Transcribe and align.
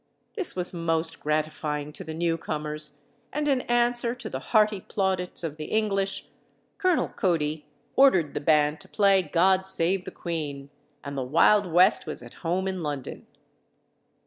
This 0.33 0.55
was 0.55 0.73
most 0.73 1.19
gratifying 1.19 1.93
to 1.93 2.03
the 2.03 2.15
newcomers, 2.15 2.97
and 3.31 3.47
in 3.47 3.61
answer 3.69 4.15
to 4.15 4.31
the 4.31 4.39
hearty 4.39 4.81
plaudits 4.81 5.43
of 5.43 5.57
the 5.57 5.65
English, 5.65 6.27
Colonel 6.79 7.09
Cody 7.09 7.67
ordered 7.95 8.33
the 8.33 8.41
band 8.41 8.79
to 8.81 8.89
play 8.89 9.21
"God 9.21 9.67
Save 9.67 10.05
the 10.05 10.09
Queen," 10.11 10.71
and 11.03 11.15
the 11.15 11.21
Wild 11.21 11.67
West 11.71 12.07
was 12.07 12.23
at 12.23 12.33
home 12.41 12.67
in 12.67 12.81
London. 12.81 13.27